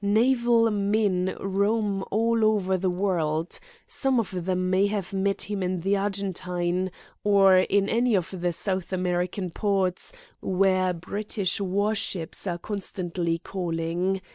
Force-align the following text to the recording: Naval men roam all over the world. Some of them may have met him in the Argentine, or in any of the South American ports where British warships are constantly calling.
Naval 0.03 0.71
men 0.71 1.37
roam 1.39 2.03
all 2.09 2.43
over 2.43 2.75
the 2.75 2.89
world. 2.89 3.59
Some 3.85 4.19
of 4.19 4.45
them 4.45 4.67
may 4.71 4.87
have 4.87 5.13
met 5.13 5.43
him 5.43 5.61
in 5.61 5.81
the 5.81 5.95
Argentine, 5.95 6.89
or 7.23 7.59
in 7.59 7.87
any 7.87 8.15
of 8.15 8.31
the 8.41 8.51
South 8.51 8.91
American 8.91 9.51
ports 9.51 10.11
where 10.39 10.91
British 10.91 11.59
warships 11.61 12.47
are 12.47 12.57
constantly 12.57 13.37
calling. 13.37 14.21